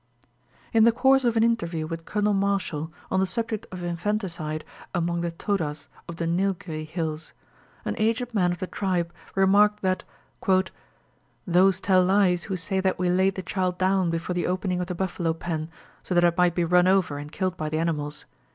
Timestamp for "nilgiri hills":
6.25-7.33